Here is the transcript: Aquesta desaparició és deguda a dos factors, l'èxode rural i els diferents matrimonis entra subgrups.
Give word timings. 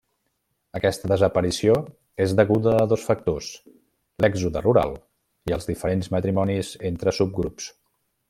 Aquesta 0.77 1.09
desaparició 1.11 1.75
és 2.25 2.33
deguda 2.39 2.73
a 2.77 2.87
dos 2.93 3.03
factors, 3.09 3.51
l'èxode 4.25 4.65
rural 4.67 4.95
i 5.51 5.57
els 5.59 5.71
diferents 5.73 6.11
matrimonis 6.17 6.73
entra 6.93 7.17
subgrups. 7.19 7.69